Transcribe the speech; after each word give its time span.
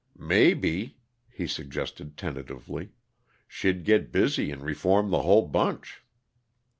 "Maybe," 0.17 0.97
he 1.31 1.45
suggested 1.45 2.17
tentatively, 2.17 2.89
"she'd 3.47 3.85
get 3.85 4.11
busy 4.11 4.49
and 4.49 4.63
reform 4.63 5.11
the 5.11 5.21
whole 5.21 5.45
bunch." 5.47 6.03